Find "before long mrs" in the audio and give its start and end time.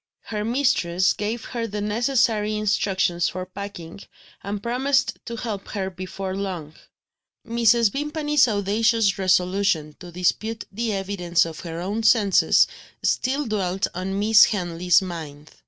5.91-7.91